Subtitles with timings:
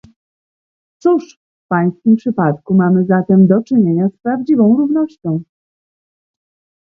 [0.99, 5.41] Cóż, w pańskim przypadku mamy zatem do czynienia z prawdziwą równością